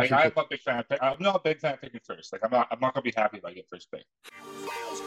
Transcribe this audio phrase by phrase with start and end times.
[0.00, 0.78] Like I'm a big fan.
[0.78, 2.32] Of, I'm not a big fan of picking first.
[2.32, 2.68] Like I'm not.
[2.70, 4.04] I'm not gonna be happy if I get first pick.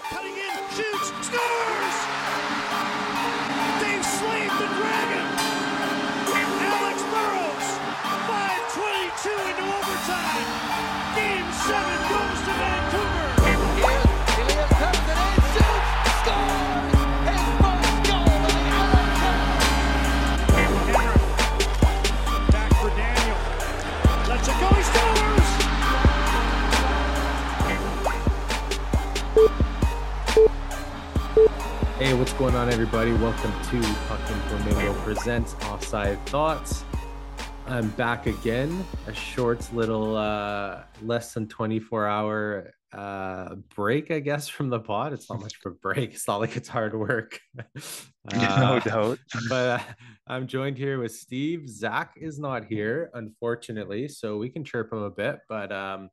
[0.09, 1.97] Cutting in, shoots, scores!
[3.81, 5.52] They've slayed the dragon.
[32.13, 33.11] Hey, what's going on, everybody?
[33.13, 36.83] Welcome to Fucking Flamingo Presents Offside Thoughts.
[37.65, 38.85] I'm back again.
[39.07, 45.13] A short little, uh, less than 24 hour uh, break, I guess, from the pod.
[45.13, 46.13] It's not much of a break.
[46.13, 47.39] It's not like it's hard work.
[48.31, 49.17] no Uh, doubt.
[49.49, 49.83] but uh,
[50.27, 51.67] I'm joined here with Steve.
[51.67, 55.39] Zach is not here, unfortunately, so we can chirp him a bit.
[55.49, 56.09] But um,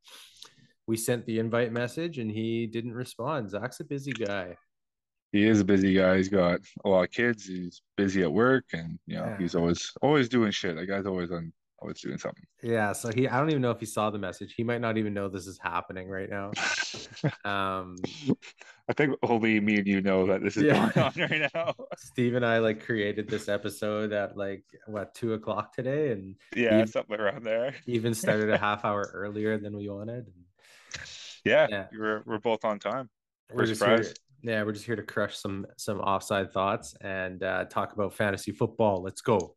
[0.87, 3.51] we sent the invite message and he didn't respond.
[3.51, 4.57] Zach's a busy guy.
[5.33, 6.17] He is a busy guy.
[6.17, 7.45] He's got a lot of kids.
[7.47, 9.39] He's busy at work, and you know Yeah.
[9.39, 10.75] he's always always doing shit.
[10.77, 12.43] That guy's always on, always doing something.
[12.63, 14.55] Yeah, so he I don't even know if he saw the message.
[14.57, 16.51] He might not even know this is happening right now.
[17.45, 17.97] Um
[18.89, 20.91] I think only me and you know that this is Yeah.
[20.95, 21.75] going on right now.
[21.97, 26.81] Steve and I like created this episode at like what two o'clock today and yeah,
[26.81, 27.75] You- something around there.
[27.87, 30.27] even started a half hour earlier than we wanted.
[31.45, 31.87] Yeah, Yeah.
[31.97, 33.09] we're we're both on time.
[33.53, 34.15] We're For just here, surprise.
[34.43, 38.53] Yeah, we're just here to crush some some offside thoughts and uh talk about fantasy
[38.53, 39.03] football.
[39.03, 39.57] Let's go.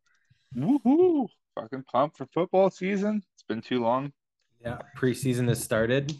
[0.56, 1.28] Woohoo!
[1.54, 3.22] Fucking pumped for football season.
[3.34, 4.12] It's been too long.
[4.60, 6.16] Yeah, preseason has started.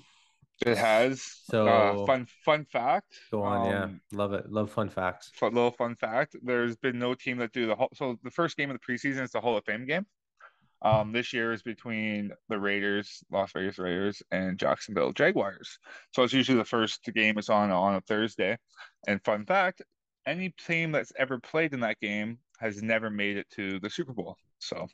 [0.64, 1.22] It has.
[1.50, 3.14] So- uh, fun fun fact.
[3.30, 3.84] Go on, yeah.
[3.84, 4.50] um, Love it.
[4.50, 5.30] Love fun facts.
[5.34, 7.90] Fun, little fun fact: There's been no team that do the whole.
[7.94, 10.06] So the first game of the preseason is the Hall of Fame game.
[10.84, 15.78] Um, this year is between the Raiders, Las Vegas Raiders, and Jacksonville Jaguars.
[16.12, 18.58] So it's usually the first game is on on a Thursday.
[19.06, 19.82] And fun fact:
[20.26, 24.12] any team that's ever played in that game has never made it to the Super
[24.12, 24.36] Bowl.
[24.59, 24.86] So.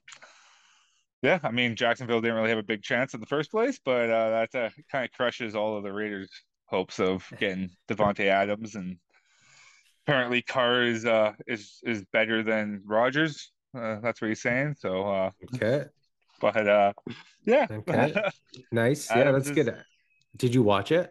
[1.22, 4.08] Yeah, I mean Jacksonville didn't really have a big chance in the first place, but
[4.08, 6.30] uh, that uh, kind of crushes all of the Raiders'
[6.64, 8.96] hopes of getting Davante Adams and
[10.06, 13.52] apparently Carr is uh is is better than Rodgers.
[13.76, 14.74] Uh, that's what he's saying.
[14.78, 15.84] So, uh, Okay.
[16.40, 16.92] but uh,
[17.44, 18.14] yeah, Okay.
[18.72, 19.08] Nice.
[19.10, 19.74] Yeah, that's is- good.
[20.36, 21.10] Did you watch it?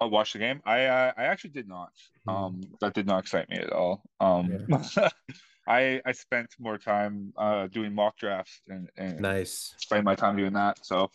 [0.00, 0.60] I watched the game.
[0.66, 1.90] I uh, I actually did not.
[2.28, 4.02] Um, that did not excite me at all.
[4.20, 4.66] Um,
[5.68, 9.74] I I spent more time uh doing mock drafts and and Nice.
[9.78, 10.84] spending my time doing that.
[10.84, 11.10] So,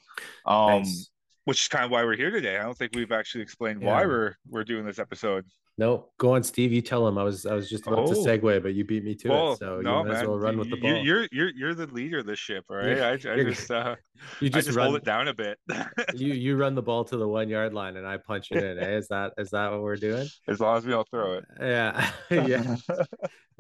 [0.48, 1.12] um, nice.
[1.46, 2.58] which is kind of why we're here today.
[2.58, 5.46] I don't think we've actually explained why we're we're doing this episode.
[5.78, 6.72] No, go on, Steve.
[6.72, 7.18] You tell him.
[7.18, 8.26] I was I was just about to Oh.
[8.26, 9.60] segue, but you beat me to Well, it.
[9.60, 10.98] So no, you might as well run with the ball.
[10.98, 13.00] You're you're you're the leader of this ship, all right?
[13.00, 13.96] I, I just uh,
[14.42, 15.58] you just, just hold it down a bit.
[16.14, 18.78] you you run the ball to the one yard line and I punch it in.
[18.80, 18.98] eh?
[18.98, 20.28] Is that is that what we're doing?
[20.48, 21.46] as long as we all throw it.
[21.60, 22.12] Yeah.
[22.30, 22.76] yeah.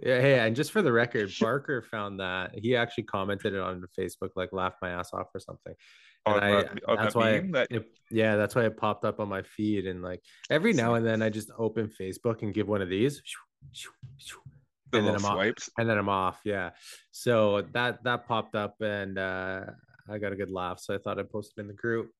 [0.03, 0.19] Yeah.
[0.21, 4.31] Hey, and just for the record, Barker found that he actually commented it on Facebook,
[4.35, 5.73] like laughed my ass off or something.
[6.25, 9.19] On I, that- on that's that why, that- it, yeah, that's why it popped up
[9.19, 9.87] on my feed.
[9.87, 13.21] And like every now and then I just open Facebook and give one of these.
[14.91, 15.69] The and then I'm off.
[15.77, 16.39] and then I'm off.
[16.43, 16.71] Yeah.
[17.11, 19.61] So that that popped up and uh
[20.09, 20.79] I got a good laugh.
[20.79, 22.11] So I thought I'd post it in the group.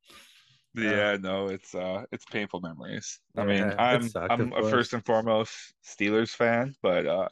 [0.73, 3.19] Yeah, no, it's uh it's painful memories.
[3.35, 5.51] I mean, I'm sucked, I'm a first and foremost
[5.85, 7.27] Steelers fan, but uh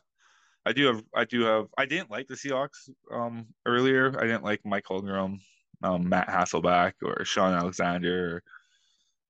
[0.65, 4.13] I do have I do have I didn't like the Seahawks um earlier.
[4.19, 5.39] I didn't like Mike Holmgren,
[5.83, 8.43] um Matt Hasselbeck or Shaun Alexander or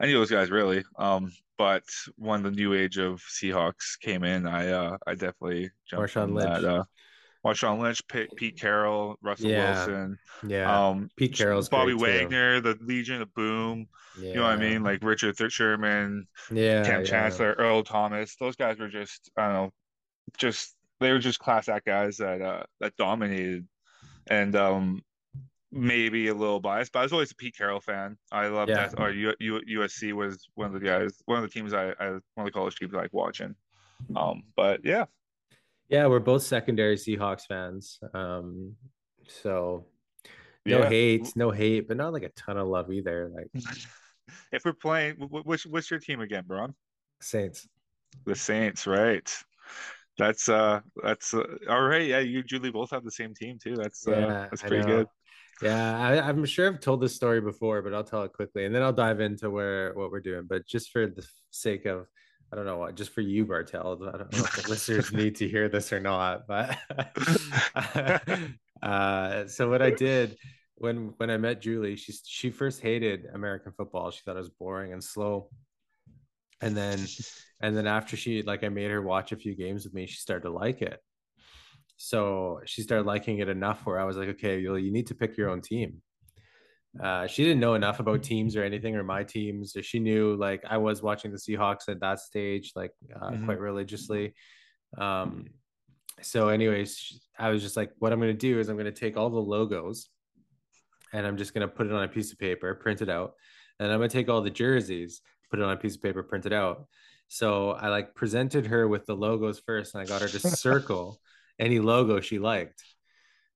[0.01, 0.83] any of those guys really.
[0.97, 1.83] Um but
[2.15, 6.61] when the new age of Seahawks came in, I uh I definitely jumped Marshawn Lynch.
[6.61, 6.83] that uh
[7.45, 9.73] Marshawn Lynch, Pete, Pete Carroll, Russell Yeah.
[9.85, 10.17] Wilson,
[10.47, 10.87] Yeah.
[10.89, 12.23] um Pete Carroll's Bobby great, too.
[12.23, 13.87] Wagner, the Legion of Boom.
[14.19, 14.29] yeah.
[14.29, 14.83] You know what I mean?
[14.83, 16.83] Like Richard Th- Sherman, Yeah.
[16.83, 17.05] Kam yeah.
[17.05, 18.35] Chancellor, Earl Thomas.
[18.39, 19.73] Those guys were just I don't know,
[20.37, 23.67] just they were just class act guys that uh that dominated,
[24.27, 25.01] and um
[25.71, 28.17] maybe a little biased, but I was always a Pete Carroll fan.
[28.31, 28.87] I loved Yeah.
[28.87, 28.99] that.
[28.99, 32.09] Or U, U, USC was one of the guys, one of the teams I, I
[32.09, 33.55] one of the college teams I like watching.
[34.15, 35.05] Um, but yeah,
[35.89, 37.99] Yeah, we're both secondary Seahawks fans.
[38.13, 38.75] Um,
[39.27, 39.85] so
[40.65, 40.89] no yeah.
[40.89, 43.31] hate, no hate, but not like a ton of love either.
[43.33, 43.49] Like
[44.51, 46.73] If we're playing, wh- wh- which what's your team again, Bron?
[47.21, 47.67] Saints.
[48.25, 49.27] The Saints, right?
[50.17, 52.05] That's uh, that's uh, all right.
[52.07, 53.75] Yeah, you Julie both have the same team too.
[53.75, 55.07] That's uh, Yeah, that's pretty good.
[55.61, 58.73] Yeah, I, I'm sure I've told this story before, but I'll tell it quickly, and
[58.73, 60.45] then I'll dive into where what we're doing.
[60.47, 62.07] But just for the sake of,
[62.51, 63.99] I don't know what, just for you, Bartel.
[64.07, 66.77] I don't know if the listeners need to hear this or not, but
[68.81, 70.37] uh, so what I did
[70.75, 74.11] when when I met Julie, she she first hated American football.
[74.11, 75.49] She thought it was boring and slow.
[76.61, 76.99] And then
[77.61, 80.15] and then after she like I made her watch a few games with me, she
[80.15, 80.99] started to like it.
[82.01, 85.15] So she started liking it enough where I was like, okay, you you need to
[85.15, 86.01] pick your own team.
[86.97, 89.75] Uh, she didn't know enough about teams or anything or my teams.
[89.81, 93.43] She knew like I was watching the Seahawks at that stage, like uh, Mhm.
[93.45, 94.33] quite religiously.
[94.97, 95.47] Um,
[96.21, 99.01] so, anyways, I was just like, what I'm going to do is I'm going to
[99.05, 100.09] take all the logos
[101.11, 103.33] and I'm just going to put it on a piece of paper, print it out.
[103.77, 106.23] And I'm going to take all the jerseys, put it on a piece of paper,
[106.23, 106.87] print it out.
[107.27, 111.19] So I like presented her with the logos first and I got her to circle
[111.59, 112.83] any logo she liked.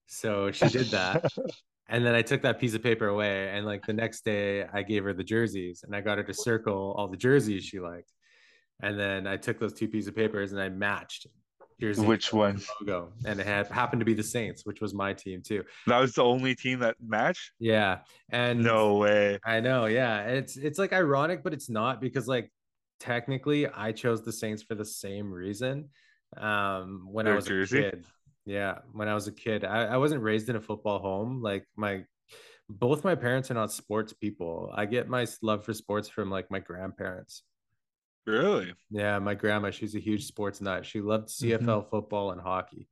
[0.08, 1.26] So she did that.
[1.90, 3.50] And then I took that piece of paper away.
[3.50, 6.34] And like the next day, I gave her the jerseys and I got her to
[6.34, 8.12] circle all the jerseys she liked.
[8.82, 11.28] And then I took those two pieces of papers and I matched
[11.80, 12.62] jersey Which one?
[12.82, 13.12] logo.
[13.26, 15.64] And it had happened to be the Saints, which was my team too.
[15.86, 17.52] That was the only team that matched?
[17.60, 18.00] Yeah.
[18.32, 19.40] And No way.
[19.46, 20.22] I know, yeah.
[20.22, 22.50] It's it's like ironic, but it's not because like
[23.00, 25.90] technically I chose the Saints for the same reason.
[26.38, 27.80] Um when I was jersey?
[27.85, 28.06] a kid.
[28.45, 29.63] Yeah, when I was a kid.
[29.63, 31.41] I, I wasn't raised in a football home.
[31.41, 32.06] Like my
[32.69, 34.71] both my parents are not sports people.
[34.74, 37.44] I get my love for sports from like my grandparents.
[38.25, 38.74] Really?
[38.89, 40.85] Yeah, my grandma, she's a huge sports nut.
[40.85, 41.68] She loved Mm-hmm.
[41.69, 42.88] CFL football and hockey.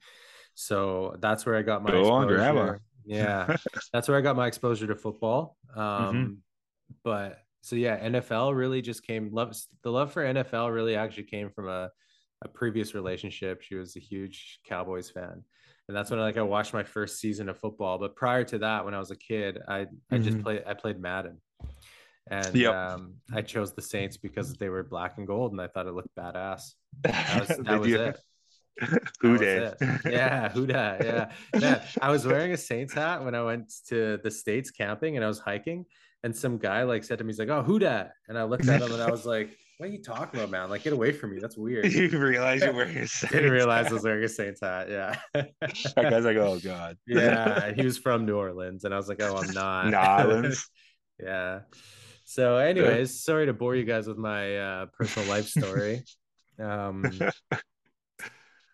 [0.55, 2.75] So that's where I got my Go on, grandma.
[3.05, 3.55] Yeah
[3.93, 5.57] that's where I got my exposure to football.
[5.75, 6.37] Um, Mhm.
[7.03, 11.49] but so yeah, NFL really just came love the love for NFL really actually came
[11.49, 11.89] from a,
[12.41, 13.61] a previous relationship.
[13.61, 15.43] She was a huge Cowboys fan.
[15.87, 17.97] And that's when I like I watched my first season of football.
[17.97, 20.43] But prior to that, when I was a kid, I I just Mhm.
[20.43, 21.41] played I played Madden.
[22.29, 22.73] And Yep.
[22.73, 25.93] um, I chose the Saints because they were black and gold and I thought it
[25.93, 26.75] looked badass.
[27.03, 28.19] That was, that was it.
[29.21, 29.73] Who did?
[30.05, 31.03] Yeah, who dat?
[31.03, 31.31] Yeah.
[31.59, 31.85] Yeah.
[32.01, 35.27] I was wearing a Saints hat when I went to the States camping and I
[35.27, 35.85] was hiking.
[36.23, 38.13] And some guy like said to me, he's like, Oh, who dat?
[38.27, 39.49] And I looked at him and I was like,
[39.81, 40.69] What are you talking about, man?
[40.69, 41.39] Like, get away from me.
[41.41, 41.91] That's weird.
[41.91, 44.91] you realize you're wearing a Didn't realize I Saints was wearing a Saints hat.
[44.91, 45.15] Yeah.
[45.33, 46.97] That guy's like, oh god.
[47.07, 47.73] yeah.
[47.73, 48.83] He was from New Orleans.
[48.83, 49.87] And I was like, Oh, I'm not.
[49.87, 50.69] New Orleans.
[51.19, 51.61] yeah.
[52.25, 56.03] So, anyways, sorry to bore you guys with my uh, personal life story.
[56.59, 57.03] Um,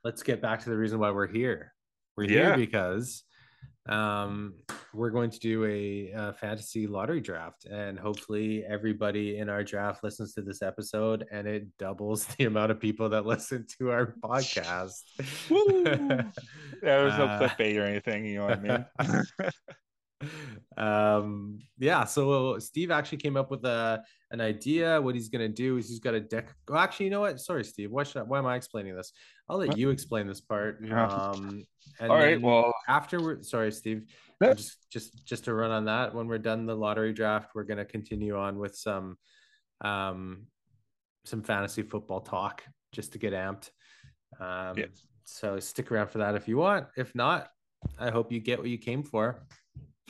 [0.04, 1.74] let's get back to the reason why we're here.
[2.18, 2.48] We're Yeah.
[2.48, 3.24] here because
[3.88, 4.56] um,
[4.94, 10.04] we're going to do a, uh fantasy lottery draft, and hopefully, everybody in our draft
[10.04, 14.16] listens to this episode, and it doubles the amount of people that listen to our
[14.24, 15.02] podcast.
[15.50, 15.84] Woo!
[16.82, 19.52] There was no Uh, clickbait or anything, you know what I mean?
[20.78, 24.02] um yeah so steve actually came up with a
[24.32, 27.12] an idea what he's going to do is he's got a deck well, actually you
[27.12, 29.12] know what sorry steve why should I, why am i explaining this
[29.48, 29.78] i'll let What?
[29.78, 31.06] you explain this part Yeah.
[31.06, 31.64] um
[32.00, 34.04] and All right, then well, after we're sorry steve
[34.42, 34.54] Yeah.
[34.54, 37.78] just just just to run on that when we're done the lottery draft we're going
[37.80, 39.18] to continue on with some
[39.82, 40.46] um
[41.26, 43.70] some fantasy football talk just to get amped
[44.40, 44.86] um Yeah.
[45.24, 47.50] so stick around for that if you want if not
[48.00, 49.40] i hope you get what you came for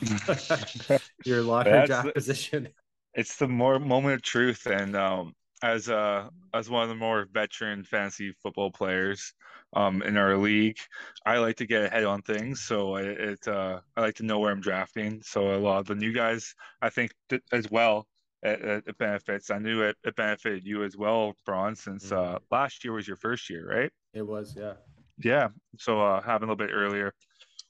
[1.24, 2.68] your lottery That's draft the- position
[3.14, 7.26] it's the more moment of truth and um as uh as one of the more
[7.32, 9.32] veteran fantasy football players
[9.74, 10.78] um in our league.
[11.26, 14.38] I like to get ahead on things so I, it uh i like to know
[14.38, 15.20] where i'm drafting.
[15.22, 18.06] So a lot of the new guys i think th- as well
[18.42, 19.50] it, it it benefits.
[19.50, 23.16] I knew it, it benefited you as well Braun since uh last year was your
[23.16, 23.90] first year right?
[24.14, 24.74] It was yeah.
[25.18, 25.48] Yeah.
[25.78, 27.12] So uh having a little bit earlier.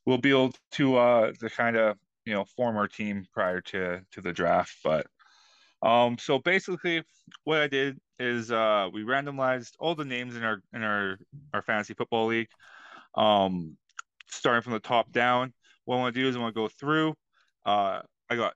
[0.05, 4.03] We'll be able to uh to kind of you know form our team prior to
[4.13, 5.07] to the draft but
[5.83, 7.03] um so basically
[7.45, 11.19] what i did is uh we randomized all the names in our in our
[11.55, 12.49] our fantasy football league
[13.15, 13.77] um
[14.31, 15.53] starting from the top down.
[15.85, 17.15] What i want to do is i want to go through
[17.65, 18.55] uh i got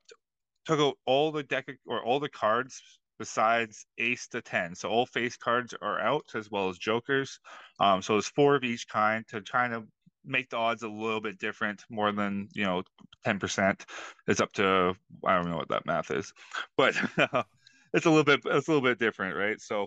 [0.67, 2.81] took out all the deck or all the cards
[3.19, 7.39] besides ace to 10 so all face cards are out as well as jokers.
[7.79, 9.85] Um so there's four of each kind to try to
[10.25, 12.83] make the odds a little bit different more than you know
[13.27, 13.81] 10%
[14.27, 16.33] it's up to i don't know what that math is
[16.77, 16.95] but
[17.93, 19.61] it's a little bit it's a little bit different right?
[19.61, 19.87] So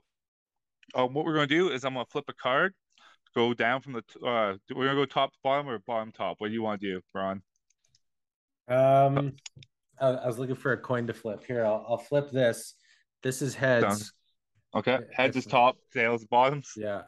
[0.94, 2.74] um, what we're going to do is i'm going to flip a card
[3.36, 6.12] go down from the t- uh we're going to go top to bottom or bottom
[6.12, 6.38] top?
[6.40, 7.42] What do you want to do Ron?
[8.68, 9.34] um
[10.00, 11.44] I, I was looking for a coin to flip.
[11.46, 12.76] Here i'll, I'll flip this.
[13.24, 14.12] This is heads.
[14.74, 14.80] Done.
[14.80, 16.72] okay heads is top tails bottoms.
[16.76, 17.04] Yeah.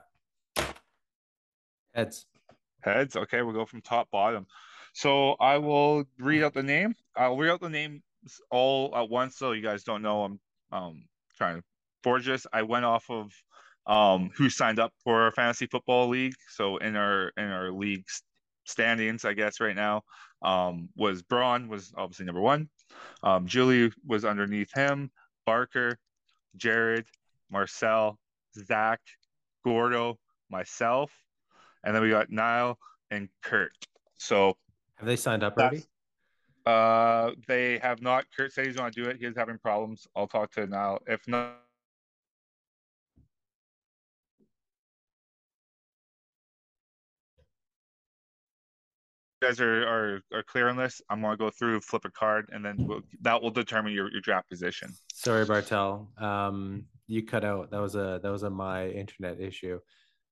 [1.94, 2.26] Heads
[2.88, 3.16] Heads.
[3.16, 4.46] Okay, we'll go from top bottom.
[4.94, 6.96] So I will read out the name.
[7.16, 8.02] I'll read out the names
[8.50, 10.24] all at once, so you guys don't know.
[10.24, 10.40] I'm
[10.72, 11.04] um
[11.38, 11.64] trying to
[12.04, 12.48] forge this.
[12.52, 13.32] I went off of
[13.86, 16.36] um who signed up for our fantasy football league.
[16.50, 18.24] So in our in our leagues
[18.68, 20.04] standings, I guess, right now,
[20.42, 22.70] um, was Braun was obviously number one.
[23.24, 25.12] Um, Julie was underneath him.
[25.46, 25.98] Barker,
[26.58, 27.06] Jared,
[27.50, 28.20] Marcel,
[28.54, 29.00] Zach,
[29.64, 30.18] Gordo,
[30.50, 31.12] myself,
[31.84, 32.78] and then we got Niall
[33.12, 33.72] and Kurt.
[34.18, 34.58] So
[34.96, 35.84] Have they signed up already?
[36.66, 39.18] uh they have not Kurt said he's gonna do it.
[39.20, 40.08] He's having problems.
[40.16, 41.00] I'll talk to Niall.
[41.08, 41.56] If not
[49.42, 52.64] guys are, are are clear on this, I'm gonna go through, flip a card, and
[52.66, 54.90] then we'll, that will determine your, your draft position.
[55.14, 56.10] Sorry, Bartel.
[56.18, 57.72] Um, you cut out.
[57.72, 59.80] That was a that was a my internet issue.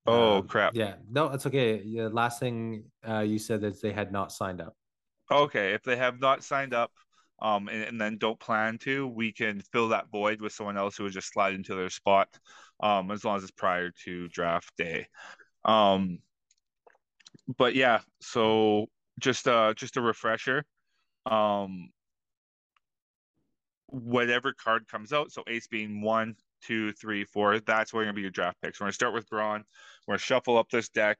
[0.07, 0.75] Oh, Um, crap.
[0.75, 1.77] Yeah, no, it's okay.
[1.79, 4.75] The last thing uh, you said that they had not signed up.
[5.31, 6.91] Okay, if they have not signed up,
[7.41, 10.95] um, and, and then don't plan to, we can fill that void with someone else
[10.95, 12.29] who would just slide into their spot,
[12.81, 15.07] um, as long as it's prior to draft day.
[15.63, 16.19] Um,
[17.57, 18.87] but yeah, so
[19.19, 20.63] just uh, just a refresher,
[21.25, 21.89] um,
[23.87, 28.15] whatever card comes out, so ace being one, two, three, four, that's where you're gonna
[28.15, 28.79] be your draft picks.
[28.79, 29.63] We're gonna start with Braun.
[30.07, 31.17] We're gonna shuffle up this deck,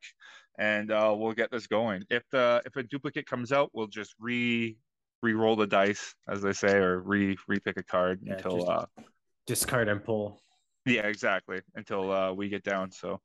[0.58, 2.04] and uh, we'll get this going.
[2.10, 4.78] If the if a duplicate comes out, we'll just re
[5.22, 8.86] re-roll the dice, as they say, or re re-pick a card Yeah, until just- uh
[9.48, 10.42] Discard and pull.
[10.86, 12.92] yeah, exactly, until uh we get down.
[12.92, 13.22] So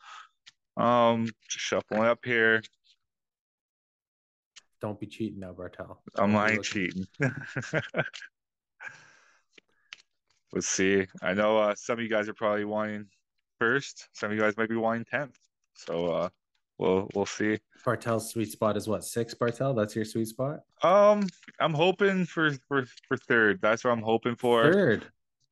[0.76, 2.62] um just shuffling up here.
[4.80, 6.02] Don't be cheating now, Bartel.
[6.16, 7.06] Be not cheating.
[10.52, 11.06] Let's see.
[11.22, 13.06] I know uh some of you guys are probably wanting
[13.58, 15.38] first, some of you guys might be wanting tenth.
[15.74, 16.28] So uh
[16.78, 17.58] we'll we'll see.
[17.84, 19.34] Bartel's sweet spot is what six?
[19.34, 20.60] Bartel, that's your sweet spot.
[20.82, 21.26] Um,
[21.58, 23.60] I'm hoping for for for third.
[23.62, 24.72] That's what I'm hoping for.
[24.72, 25.06] Third.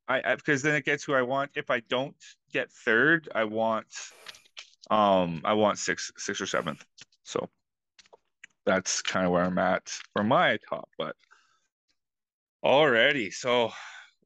[0.07, 1.51] I, I because then it gets who I want.
[1.55, 2.15] If I don't
[2.51, 3.87] get third, I want
[4.91, 6.83] um I want six six or seventh.
[7.23, 7.49] So
[8.65, 10.89] that's kind of where I'm at for my top.
[10.97, 11.15] But
[12.63, 13.71] alrighty, so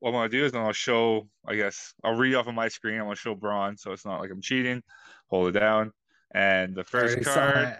[0.03, 1.29] what I'm gonna do is I'm gonna show.
[1.47, 2.95] I guess I'll read off of my screen.
[2.95, 4.83] I'm gonna show Braun, so it's not like I'm cheating.
[5.29, 5.93] Hold it down,
[6.35, 7.69] and the first card.
[7.69, 7.77] it.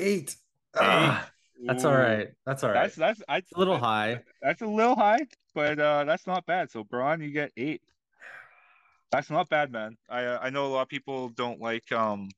[0.00, 0.36] Eight.
[0.76, 1.30] Ah,
[1.64, 2.26] that's all right.
[2.44, 2.82] That's all right.
[2.82, 4.20] That's that's I, It's a little high.
[4.42, 5.20] That's a little high,
[5.54, 6.72] but uh, that's not bad.
[6.72, 7.82] So Braun, you get eight.
[9.12, 9.96] That's not bad, man.
[10.08, 12.30] I uh, I know a lot of people don't like um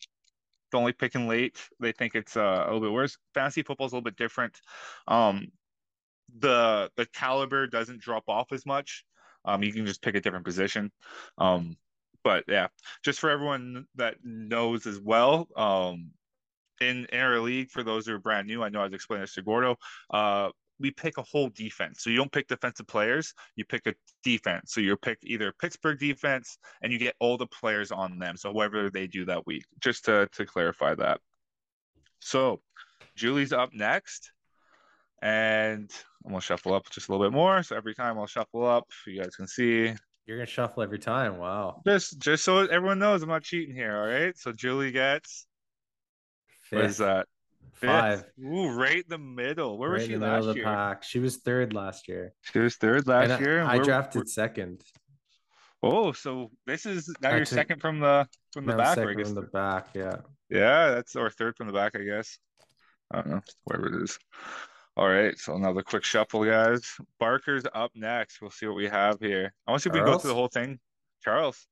[0.73, 1.59] don't like picking late.
[1.81, 3.17] They think it's uh, a little bit worse.
[3.33, 4.61] Fantasy football is a little bit different.
[5.09, 5.47] Um,
[6.39, 9.07] the the caliber doesn't drop off as much.
[9.45, 10.91] Um, you can just pick a different position.
[11.39, 11.77] Um,
[12.25, 12.69] but yeah,
[13.05, 15.49] just for everyone that knows as well.
[15.57, 16.11] Um,
[16.81, 19.43] in, our league, for those who are brand new, I know I've explained this to
[19.43, 19.77] Gordo.
[20.13, 22.03] Uh, we pick a whole defense.
[22.03, 23.95] So you don't pick defensive players, you pick a
[24.25, 24.73] defense.
[24.73, 28.37] So you pick either Pittsburgh defense and you get all the players on them.
[28.37, 31.21] So whoever they do that week, just to, to clarify that.
[32.19, 32.61] So
[33.15, 34.33] Julie's up next.
[35.23, 35.91] And
[36.25, 37.63] I'm gonna shuffle up just a little bit more.
[37.63, 39.95] So every time I'll shuffle up, you guys can see.
[40.27, 41.39] You're gonna shuffle every time.
[41.39, 41.81] Wow.
[41.87, 44.37] Just just so everyone knows I'm not cheating here, all right?
[44.37, 45.47] So Julie gets
[46.71, 47.27] what is that?
[47.75, 47.91] Fifth.
[47.91, 48.25] Five.
[48.45, 49.79] Ooh, right in the middle.
[49.79, 50.65] Where was she last year?
[50.65, 51.03] pack.
[51.05, 52.33] She was third last year.
[52.43, 53.59] She was third last And I- year.
[53.61, 54.83] and I drafted we're- second.
[55.85, 59.17] Oh, so this is now I you're second from the from the back, I second
[59.19, 59.27] guess.
[59.27, 59.89] from the back.
[59.95, 60.17] Yeah.
[60.49, 62.39] Yeah, that's or third from the back, I guess.
[63.11, 64.19] I don't know, whatever it is.
[64.97, 66.87] All right, so another quick shuffle, guys.
[67.19, 68.43] Barker's up next.
[68.43, 69.53] We'll see what we have here.
[69.67, 70.79] I want to see if we go through the whole thing.
[71.25, 71.67] Charles.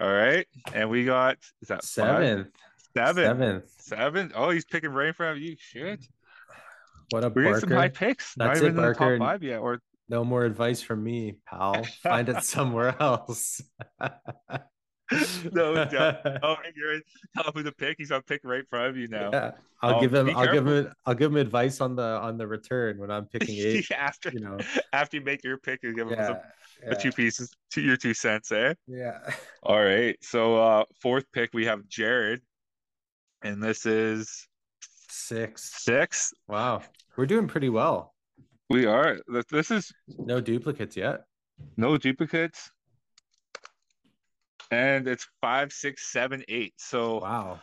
[0.00, 1.84] All right, and we got is that five?
[1.84, 2.48] Seventh.
[2.96, 3.24] Seven.
[3.24, 3.64] Seventh.
[3.80, 4.32] Seven.
[4.36, 5.56] Oh, he's picking right in front of you.
[5.58, 6.04] Shit.
[7.10, 8.34] What a We're getting some high picks.
[8.36, 9.18] That's Not it, even in the Barker.
[9.18, 9.58] top five yet.
[9.58, 11.82] Or No more advice from me, pal.
[12.02, 13.60] Find it somewhere else.
[15.52, 16.18] no doubt.
[16.42, 17.00] Oh, you're
[17.36, 17.96] tell him who to pick.
[17.98, 19.30] He's gonna pick right in front of you now.
[19.32, 19.50] Yeah.
[19.82, 22.46] I'll Um, give him I'll give him I'll give him advice on the on the
[22.46, 23.90] return when I'm picking eight.
[23.96, 24.58] after You know.
[24.92, 26.26] after you make your pick, you give him Yeah.
[26.28, 26.36] some,
[26.82, 26.90] Yeah.
[26.90, 28.74] the two pieces, two, your two cents, eh?
[28.86, 29.18] yeah.
[29.62, 30.16] All right.
[30.22, 32.40] So uh fourth pick we have Jared,
[33.42, 34.48] and this is
[35.10, 35.82] Six.
[35.84, 36.32] six.
[36.48, 36.82] Wow.
[37.16, 38.14] We're doing pretty well.
[38.70, 39.18] We are.
[39.50, 41.24] This is No duplicates yet.
[41.76, 42.70] no duplicates,
[44.70, 46.74] and it's five, six, seven, eight.
[46.78, 47.60] So Wow.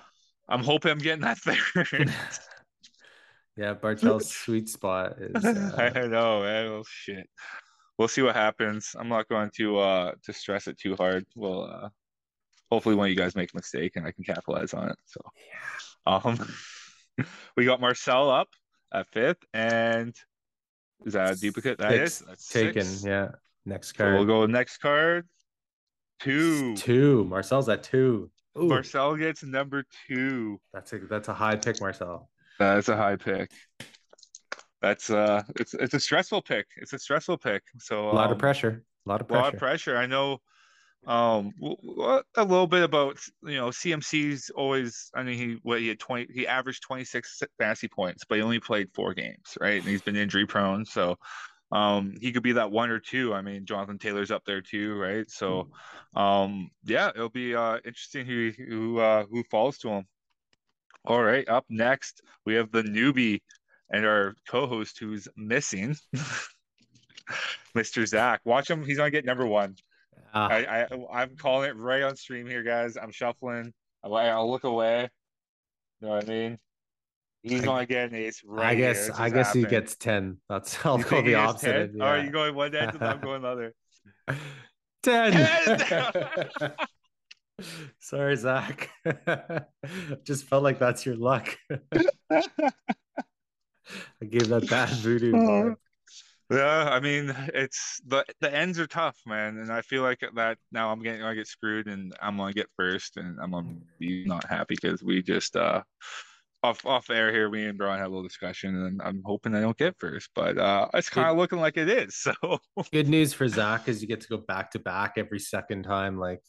[0.50, 2.12] I'm hoping I'm getting that third.
[3.58, 6.68] Yeah, Bartel's sweet spot is I uh, know, man.
[6.68, 7.30] Oh shit.
[7.98, 8.96] We'll see what happens.
[8.98, 11.26] I'm not going to uh to stress it too hard.
[11.36, 11.90] We'll uh
[12.72, 14.96] hopefully one of you guys make a mistake and I can capitalize on it.
[15.06, 15.22] So
[16.08, 16.16] yeah.
[16.24, 17.26] um
[17.58, 18.48] we got Marcel up
[18.94, 20.16] at fifth and
[21.06, 21.78] is that a duplicate?
[21.80, 22.84] That is Six that's taken.
[22.84, 23.04] six.
[23.06, 23.32] Yeah.
[23.66, 24.14] Next So card.
[24.16, 25.28] we'll go next card.
[26.22, 26.76] Two.
[26.76, 27.26] Two.
[27.26, 28.30] Marcel's at two.
[28.58, 30.60] Ooh, Marcel gets number two.
[30.74, 32.30] that's a that's a high pick, Marcel.
[32.60, 33.50] That's a high pick.
[34.82, 36.68] That's uh, it's it's a stressful pick.
[36.78, 37.64] It's a stressful pick.
[37.80, 38.84] So A lot of um, pressure.
[39.06, 39.56] A lot of a lot pressure.
[39.56, 39.98] of pressure.
[39.98, 40.40] I know
[41.08, 41.52] um
[42.36, 46.28] a little bit about you know CMC's always I mean he what he had 20
[46.32, 50.16] he averaged 26 fantasy points but he only played four games right and he's been
[50.16, 51.18] injury prone so
[51.72, 54.96] um he could be that one or two I mean Jonathan Taylor's up there too
[54.96, 55.70] right so
[56.16, 60.06] um yeah it'll be uh interesting who who uh who falls to him
[61.06, 63.42] all right up next we have the newbie
[63.90, 65.96] and our co-host who's missing
[67.76, 68.06] Mr.
[68.06, 69.76] Zach watch him he's gonna get number one
[70.34, 72.96] Ah, I, I I'm calling it right on stream here, guys.
[72.98, 73.74] I'm shuffling.
[74.04, 75.10] I'll, I'll look away.
[76.00, 76.60] You know what I mean?
[77.44, 79.10] He's I- gonna get an ace right I guess.
[79.12, 80.38] I guess he gets ten.
[80.50, 81.92] That's I'll You go the opposite.
[81.94, 82.02] 10?
[82.02, 83.74] Of, Oh, you going one end and I'm going the other.
[85.04, 86.74] ten.
[88.00, 88.90] Sorry, Zach.
[90.24, 91.56] Just felt like that's your luck.
[92.32, 92.42] I
[94.28, 95.32] gave that bad voodoo.
[95.34, 95.76] vibe.
[96.50, 100.58] Yeah, I mean it's the the ends are tough, man, and I feel like that
[100.72, 104.26] now I'm getting I get screwed and I'm gonna get first and I'm gonna be
[104.26, 105.82] not happy because we just uh
[106.64, 109.62] off off air here, me and Brian had a little discussion and I'm hoping I
[109.62, 112.16] don't get first, but uh it's kind of looking like it is.
[112.44, 112.60] So
[112.92, 116.18] Good news for Zach is you get to go back to back every second time.
[116.20, 116.40] Like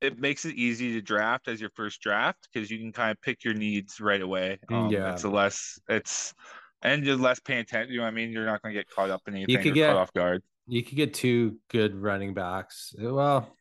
[0.00, 3.20] it makes it easy to draft as your first draft because you can kind of
[3.22, 4.58] pick your needs right away.
[4.68, 5.12] Um, Yeah.
[5.12, 6.34] it's a less it's
[6.82, 7.92] and you're less paying attention.
[7.92, 8.30] You know what I mean?
[8.32, 9.52] You're not gonna get caught up in anything.
[9.56, 10.42] You could get- caught off guard.
[10.66, 12.94] you could get two good running backs.
[12.98, 13.56] Well,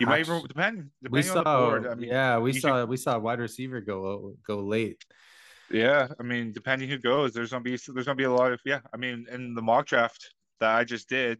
[0.00, 1.86] You might even depend we depending saw, on the board.
[1.86, 5.04] I mean, yeah, we you should- saw we saw a wide receiver go go late.
[5.70, 8.60] Yeah, I mean, depending who goes, there's gonna be there's gonna be a lot of
[8.64, 8.80] yeah.
[8.92, 10.30] I mean, in the mock draft
[10.60, 11.38] that I just did,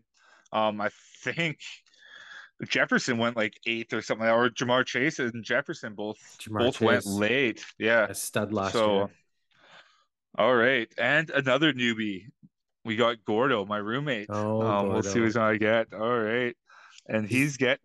[0.53, 0.91] um, I
[1.23, 1.59] think
[2.69, 7.07] Jefferson went like eighth or something, or Ja'Marr Chase and Jefferson both Ja'Marr both went
[7.07, 7.65] late.
[7.79, 8.07] Yeah.
[8.09, 9.11] A stud last So, year.
[10.39, 12.27] all right, and another newbie.
[12.85, 14.27] We got Gordo, my roommate.
[14.29, 15.25] Oh, um, we'll see Gordo.
[15.27, 15.93] who's gonna get.
[15.93, 16.57] All right,
[17.09, 17.81] and he's get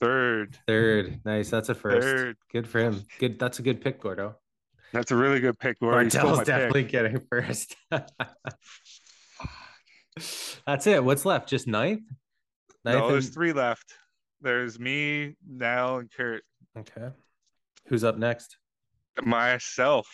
[0.00, 0.58] third.
[0.66, 1.50] Third, nice.
[1.50, 2.06] That's a first.
[2.06, 2.36] Third.
[2.52, 3.02] Good for him.
[3.18, 3.38] Good.
[3.38, 4.36] That's a good pick, Gordo.
[4.92, 5.98] That's a really good pick, Gordo.
[5.98, 6.46] Bartel's my pick.
[6.46, 7.74] definitely getting first.
[10.66, 11.04] That's it.
[11.04, 11.48] What's left?
[11.48, 12.02] Just ninth.
[12.84, 12.98] Ninth.
[12.98, 13.94] No, there's and- three left.
[14.40, 16.42] There's me, Nell, and Kurt.
[16.78, 17.08] Okay.
[17.86, 18.56] Who's up next?
[19.22, 20.06] Myself.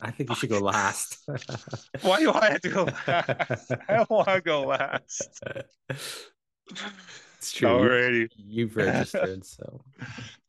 [0.00, 1.18] I think you should go last.
[2.02, 3.72] Why do I have to go last?
[3.88, 5.42] I don't want to go last.
[7.38, 7.68] It's true.
[7.68, 9.80] Alrighty, You've registered, so.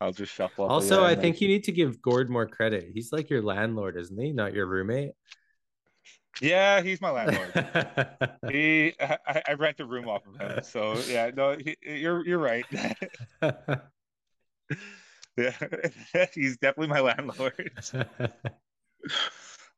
[0.00, 0.64] I'll just shuffle.
[0.64, 2.90] up Also, I think you need to give Gord more credit.
[2.92, 4.32] He's like your landlord, isn't he?
[4.32, 5.12] Not your roommate.
[6.40, 7.52] Yeah, he's my landlord.
[8.50, 10.62] he, I, I rent a room off of him.
[10.64, 12.64] So yeah, no, he, you're you're right.
[15.36, 15.52] yeah,
[16.32, 17.70] he's definitely my landlord.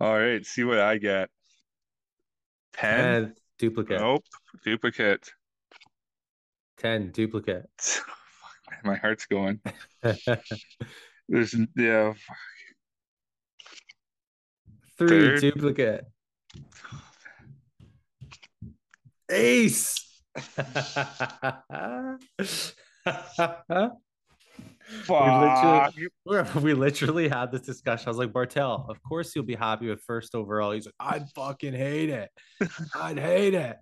[0.00, 1.30] All right, see what I get.
[2.74, 3.34] Ten.
[3.58, 4.00] duplicate.
[4.00, 4.24] Nope.
[4.64, 5.30] Duplicate.
[6.78, 7.66] 10 duplicate.
[8.84, 9.60] My heart's going.
[11.28, 12.14] There's yeah.
[14.98, 15.40] Three Third.
[15.40, 16.04] duplicate.
[19.30, 19.94] Ace.
[25.04, 25.94] Fuck.
[26.60, 28.08] we literally had this discussion.
[28.08, 30.72] I was like, Bartel, of course you'll be happy with first overall.
[30.72, 32.30] He's like, I'd fucking hate it.
[32.94, 33.76] I'd hate it.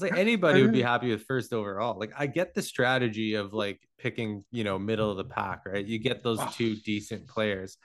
[0.00, 0.86] Was like, anybody would be mm-hmm.
[0.86, 1.98] happy with first overall.
[1.98, 5.84] Like, I get the strategy of like picking, you know, middle of the pack, right?
[5.84, 7.76] You get those two decent players.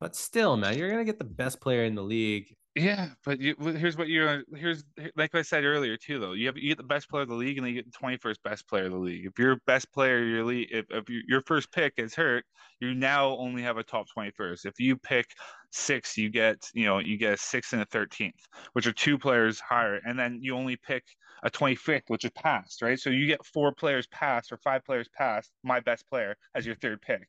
[0.00, 2.56] But still, man, you're gonna get the best player in the league.
[2.74, 4.82] Yeah, but you, here's what you're here's
[5.14, 6.32] like I said earlier too though.
[6.32, 7.98] You have you get the best player of the league and then you get the
[7.98, 9.26] 21st best player of the league.
[9.26, 12.46] If your best player your league if, if you, your first pick is hurt,
[12.80, 14.64] you now only have a top 21st.
[14.64, 15.26] If you pick
[15.70, 18.30] 6, you get, you know, you get a 6 and a 13th,
[18.72, 21.04] which are two players higher and then you only pick
[21.42, 22.98] a 25th, which is passed, right?
[22.98, 26.76] So you get four players passed or five players passed, my best player as your
[26.76, 27.28] third pick.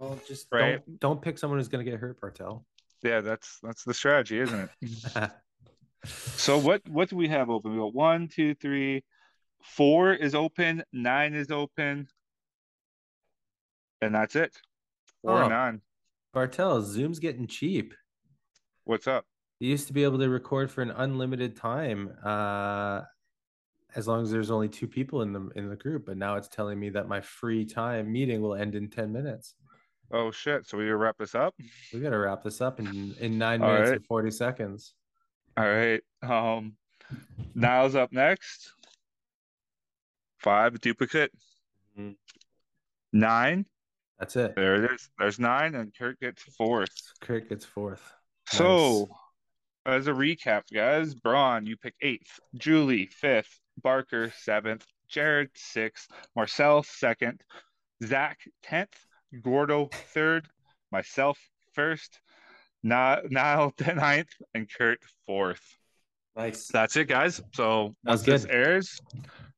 [0.00, 0.84] Well, just Right.
[0.84, 2.66] don't don't pick someone who's gonna get hurt, Bartel.
[3.04, 5.30] Yeah, that's that's the strategy, isn't it?
[6.36, 7.72] So what what do we have open?
[7.72, 9.04] We got one, two, three,
[9.62, 12.08] four is open, nine is open,
[14.02, 14.54] and that's it.
[15.22, 15.40] Four Oh.
[15.42, 15.80] and nine.
[16.34, 17.94] Bartel, Zoom's getting cheap.
[18.84, 19.24] What's up?
[19.60, 23.02] You used to be able to record for an unlimited time, uh,
[23.96, 26.04] as long as there's only two people in the in the group.
[26.04, 29.54] But now it's telling me that my free time meeting will end in ten minutes.
[30.12, 30.66] Oh shit!
[30.66, 31.54] So we gonna wrap this up.
[31.92, 33.96] We got to wrap this up in in nine All minutes right.
[33.96, 34.94] and forty seconds.
[35.56, 36.00] All right.
[36.22, 36.76] Um,
[37.54, 38.72] Niles up next.
[40.38, 41.32] Five duplicate.
[41.98, 42.16] Mhm.
[43.12, 43.66] Nine
[44.18, 44.54] That's it.
[44.56, 45.08] There it is.
[45.18, 47.12] There's nine, and Kurt gets fourth.
[47.20, 48.02] Kurt gets fourth.
[48.48, 49.08] So,
[49.86, 56.82] as a recap, guys, Braun, you pick eighth, Julie fifth, Barker seventh, Jared sixth, Marcel
[56.82, 57.42] second,
[58.04, 58.94] Zach tenth,
[59.42, 60.46] Gordo third,
[60.92, 61.38] myself
[61.72, 62.20] first,
[62.82, 65.62] Na- Niall ninth, and Kurt fourth.
[66.36, 66.68] Nice.
[66.68, 67.40] That's it, guys.
[67.52, 69.00] So That was once this airs,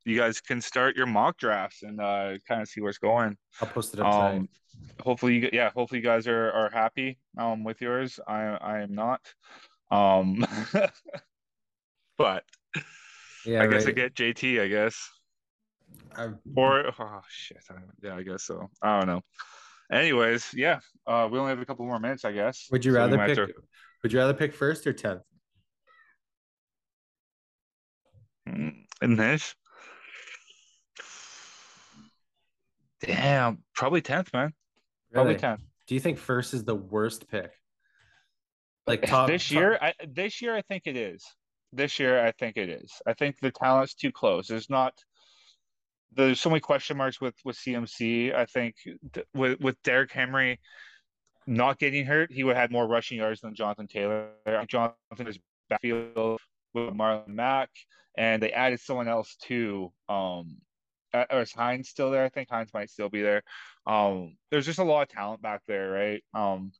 [0.04, 3.36] you guys can start your mock drafts and uh, kind of see where it's going.
[3.60, 4.36] I'll post it up tonight.
[4.36, 4.48] Um,
[5.02, 8.20] hopefully, you, yeah, hopefully you guys are, are happy um with yours.
[8.28, 9.20] I I am not.
[9.90, 10.44] Um,
[12.18, 12.44] but
[13.44, 14.60] yeah, I guess I get JT.
[14.60, 15.08] I guess
[16.16, 17.58] I'm- or oh shit.
[17.70, 18.68] I, yeah, I guess so.
[18.82, 19.22] I don't know.
[19.90, 22.66] Anyways, yeah, uh, we only have a couple more minutes, I guess.
[22.70, 23.36] would you So rather pick?
[23.36, 23.54] to-
[24.02, 25.22] Would you rather pick first or tenth?
[28.48, 29.54] Mm, in this?
[33.00, 34.52] Damn, probably tenth, man.
[35.12, 35.60] Probably tenth.
[35.86, 37.52] Do you think first is the worst pick?
[38.86, 41.24] Like top this top- year, I this year I think it is.
[41.72, 42.92] This year I think it is.
[43.06, 44.46] I think the talent's too close.
[44.48, 44.94] There's not
[46.12, 48.34] there's so many question marks with with CMC.
[48.34, 48.76] I think
[49.12, 50.60] th- with with Derrick Henry
[51.46, 54.30] not getting hurt, he would have more rushing yards than Jonathan Taylor.
[54.68, 55.38] Jonathan is
[55.68, 56.40] backfield
[56.74, 57.70] with Marlon Mack,
[58.16, 59.92] and they added someone else too.
[60.08, 60.58] Um,
[61.14, 62.24] or is Hines still there?
[62.24, 63.42] I think Hines might still be there.
[63.86, 66.24] Um, there's just a lot of talent back there, right?
[66.34, 66.72] Um,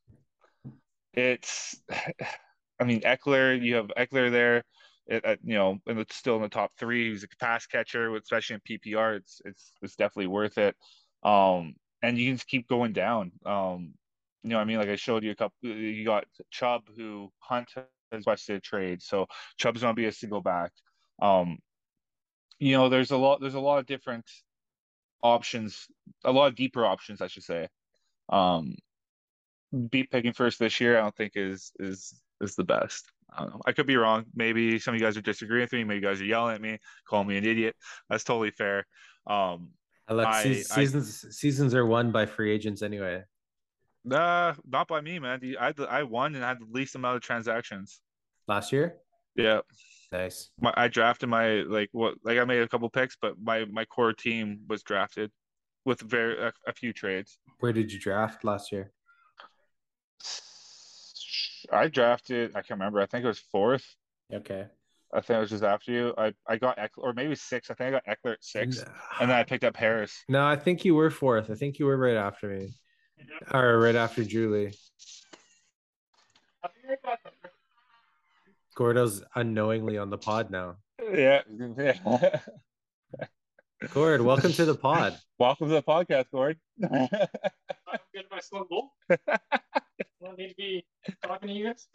[1.14, 1.80] it's,
[2.80, 4.62] I mean, Ekeler, you have Ekeler there,
[5.06, 7.10] it, uh, you know, and it's still in the top three.
[7.10, 9.16] He's a pass catcher, especially in PPR.
[9.16, 10.74] It's it's it's definitely worth it.
[11.22, 13.32] Um, and you can just keep going down.
[13.44, 13.94] Um,
[14.42, 15.56] you know, I mean, like I showed you a couple.
[15.62, 19.26] You got Chubb, who Hunt has requested a trade, so
[19.58, 20.72] Chubb's gonna be a single back.
[21.20, 21.58] Um,
[22.58, 23.40] you know, there's a lot.
[23.40, 24.24] There's a lot of different
[25.22, 25.86] options,
[26.24, 27.68] a lot of deeper options, I should say.
[28.28, 28.76] Um,
[29.90, 33.10] beat picking first this year, I don't think is is is the best.
[33.34, 33.60] I don't know.
[33.66, 34.24] I could be wrong.
[34.34, 35.84] Maybe some of you guys are disagreeing with me.
[35.84, 37.74] Maybe you guys are yelling at me, calling me an idiot.
[38.08, 38.86] That's totally fair.
[39.26, 39.70] Um,
[40.08, 43.24] I let I- se- I- seasons seasons are won by free agents anyway.
[44.10, 45.40] uh, not by me, man.
[45.60, 48.00] I I won and had the least amount of transactions.
[48.46, 48.98] Last year,
[49.34, 49.62] Yeah,
[50.12, 50.50] nice.
[50.60, 53.84] my, I drafted my like what like I made a couple picks, but my my
[53.84, 55.32] core team was drafted
[55.84, 57.38] with very a, a few trades.
[57.58, 58.92] Where did you draft last year?
[61.72, 62.50] I drafted.
[62.50, 63.00] I can't remember.
[63.00, 63.84] I think it was fourth.
[64.32, 64.66] Okay,
[65.12, 66.14] I think it was just after you.
[66.16, 67.70] I I got Ekeler, or maybe six.
[67.70, 68.84] I think I got Ekeler at six,
[69.20, 70.24] and then I picked up Harris.
[70.28, 71.50] No, I think you were fourth.
[71.50, 72.74] I think you were right after me,
[73.52, 74.74] or right after Julie.
[78.74, 80.76] Gordo's unknowingly on the pod now.
[81.02, 81.42] Yeah,
[81.78, 82.40] yeah.
[83.92, 85.18] Gord, welcome to the pod.
[85.38, 86.58] Welcome to the podcast, Gord.
[86.82, 87.08] I'm
[88.12, 88.90] good my slow
[89.98, 90.28] goal.
[90.28, 90.84] Want me to be
[91.22, 91.86] talking to you guys?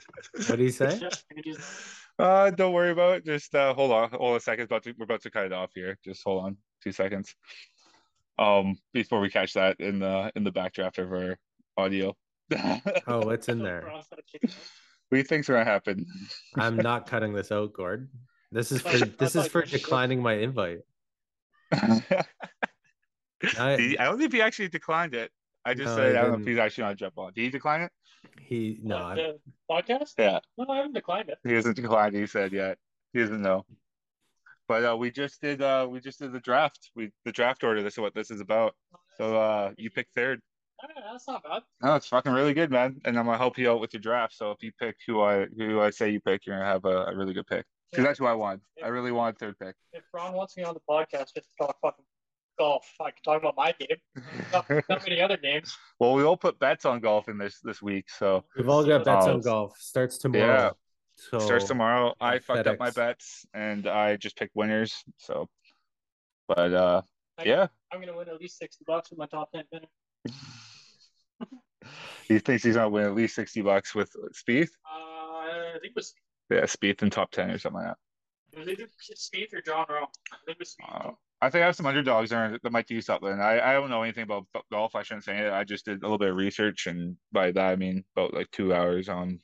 [0.47, 0.97] What do you say?
[1.01, 3.25] Yeah, I could use- uh, don't worry about it.
[3.25, 4.65] Just uh, hold on, hold on a second.
[4.65, 5.97] About to, we're about to cut it off here.
[6.05, 7.35] Just hold on, two seconds.
[8.37, 11.37] Um, before we catch that in the in the backdraft of our
[11.77, 12.15] audio.
[13.07, 13.81] Oh, what's in there?
[13.81, 14.47] Bron's not a.
[14.47, 14.51] What
[15.11, 16.05] do you think's gonna happen?
[16.55, 18.09] I'm not cutting this out, Gord.
[18.51, 20.79] This is for this is for declining my invite.
[21.71, 22.03] I,
[23.57, 25.31] I- I don't think he actually declined it.
[25.65, 27.33] I just No, said he I don't know if he's actually on jump on.
[27.33, 27.91] Did he decline it?
[28.39, 30.13] He no, What, I- the podcast?
[30.17, 31.37] Yeah, No, I haven't declined it.
[31.43, 32.15] he hasn't declined.
[32.15, 32.77] He said yet.
[33.13, 33.65] He doesn't know.
[34.67, 36.91] But uh, we just did uh, we just did the draft.
[36.95, 37.83] We the draft order.
[37.83, 38.73] This is what this is about.
[39.17, 40.39] So uh, you pick third.
[41.11, 41.61] That's not bad.
[41.83, 42.99] No, it's fucking really good, man.
[43.05, 44.33] And I'm gonna help you out with your draft.
[44.33, 47.05] So if you pick who I who I say you pick, you're gonna have a,
[47.07, 47.65] a really good pick.
[47.91, 48.61] Because that's who I want.
[48.81, 49.75] I really want third pick.
[49.91, 52.05] If Ron wants me on the podcast just to talk fucking
[52.57, 53.97] golf, I can talk about my game.
[54.53, 55.75] Not, not many other games.
[55.99, 58.09] well, we all put bets on golf in this this week.
[58.09, 59.33] So we've all got bets Oh.
[59.33, 59.77] on golf.
[59.77, 60.45] Starts tomorrow.
[60.45, 60.71] Yeah.
[61.15, 62.13] So starts tomorrow.
[62.19, 64.93] I fucked up my bets and I just picked winners.
[65.17, 65.49] So,
[66.47, 67.01] but uh,
[67.37, 69.87] I- yeah, I'm gonna win at least sixty bucks with my top ten winner.
[72.27, 74.69] he thinks he's gonna win at least sixty bucks with Spieth.
[74.85, 76.13] Uh, I think it was
[76.49, 77.97] Yeah, Spieth in top ten or something like that.
[78.53, 80.03] it was either Spieth or Jon Rahm.
[80.31, 81.05] I think it was Spieth.
[81.07, 81.11] Uh,
[81.43, 83.39] I think I have some underdogs there that might do something.
[83.39, 84.95] I, I don't know anything about golf.
[84.95, 85.51] I shouldn't say it.
[85.51, 88.51] I just did a little bit of research, and by that I mean about like
[88.51, 89.39] two hours on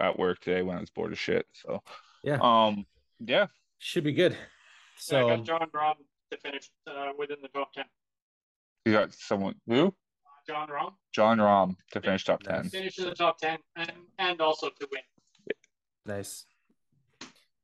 [0.00, 1.44] at work today when I was bored as shit.
[1.52, 1.82] So,
[2.22, 2.38] Yeah.
[2.40, 2.86] um,
[3.18, 3.46] yeah,
[3.78, 4.36] should be good.
[4.96, 5.94] So I got Jon Rahm
[6.30, 7.84] to finish uh, within the top ten.
[8.84, 9.90] you got someone who Uh,
[10.46, 12.70] Jon Rahm Jon Rahm to finish top ten.
[12.70, 15.02] Finish in the top ten and and also to win.
[16.06, 16.46] nice.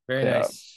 [0.07, 0.39] Very Yeah.
[0.39, 0.75] nice.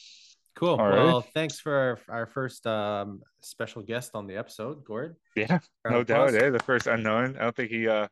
[0.55, 0.77] Cool.
[0.77, 1.05] All right.
[1.05, 5.17] well, thanks for our, our first um, special guest on the episode, Gord.
[5.35, 6.29] Yeah, no of doubt.
[6.29, 6.43] applause.
[6.43, 6.51] Eh?
[6.51, 7.37] The first unknown.
[7.39, 8.07] I don't think he uh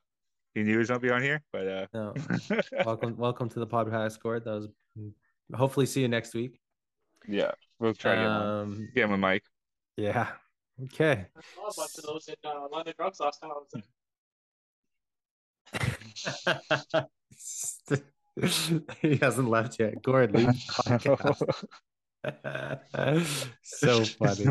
[0.54, 2.14] he knew he was gonna be on here, but uh No,
[2.84, 4.44] welcome, welcome to the podcast, Gord.
[4.44, 4.68] That was
[5.54, 6.58] hopefully see you next week.
[7.28, 8.32] yeah, we'll try to get him.
[8.32, 9.42] Um, Get him a mic.
[9.96, 10.28] yeah.
[10.84, 11.26] Okay.
[11.36, 13.50] I saw a bunch of those in uh, London Drugs last time.
[13.50, 13.54] I
[16.94, 17.06] was
[17.90, 18.02] like,
[19.02, 20.02] he hasn't left yet.
[20.02, 21.64] Gord, leave the podcast.
[23.62, 24.46] so funny.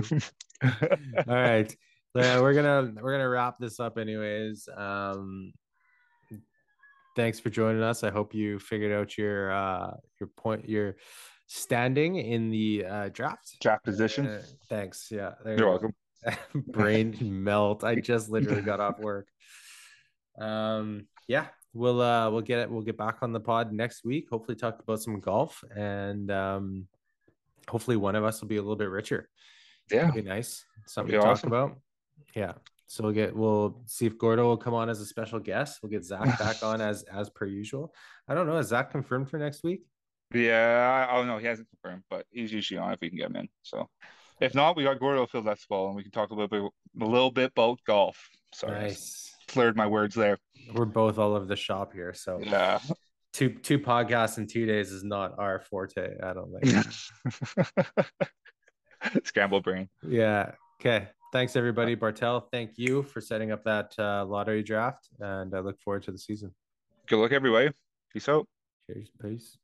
[0.64, 1.76] All right.
[2.16, 4.68] Yeah, we're gonna we're gonna wrap this up anyways.
[4.76, 5.54] Um
[7.16, 8.04] thanks for joining us.
[8.04, 10.96] I hope you figured out your uh your point your
[11.48, 13.60] standing in the uh draft.
[13.62, 14.28] Draft position.
[14.28, 15.10] Uh, thanks.
[15.12, 15.34] Yeah.
[15.44, 15.96] there You're you welcome.
[16.68, 17.84] Brain melt.
[17.84, 19.28] I just literally got off work.
[20.40, 24.28] Um yeah, we'll uh we'll get it we'll get back on the pod next week.
[24.32, 26.88] Hopefully talk about some golf and um
[27.70, 29.30] hopefully one of us will be a little bit richer.
[29.92, 30.08] Yeah.
[30.08, 30.66] That'd be nice.
[30.88, 31.78] Something be to talk about.
[32.36, 32.54] Yeah.
[32.88, 35.80] So we'll get we'll see if Gordo will come on as a special guest.
[35.82, 37.94] We'll get Zach back on as as per usual.
[38.28, 38.58] I don't know.
[38.58, 39.84] Is Zach confirmed for next week?
[40.34, 41.38] Yeah, I oh, don't know.
[41.38, 43.50] He hasn't confirmed, but he's usually on if we can get him in.
[43.64, 43.90] So
[44.40, 46.62] if not, we got Gordo Phil that's well, and we can talk a little bit
[47.02, 48.30] a little bit about golf.
[48.54, 49.36] Sorry, I Nice.
[49.50, 50.38] slurred my words there.
[50.74, 52.14] We're both all over the shop here.
[52.14, 52.80] So Yeah.
[53.40, 56.16] Two two podcasts in two days is not our forte.
[56.22, 58.06] I don't think.
[59.26, 59.88] Scramble brain.
[60.06, 60.52] yeah.
[60.82, 61.08] Okay.
[61.32, 61.96] Thanks everybody.
[61.96, 66.12] Bartel, thank you for setting up that uh, lottery draft, and I look forward to
[66.12, 66.54] the season.
[67.08, 67.72] Good luck, everybody.
[68.12, 68.48] Peace out.
[68.88, 69.12] Cheers.
[69.22, 69.58] Peace.